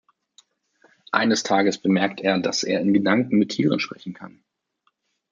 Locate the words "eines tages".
1.11-1.77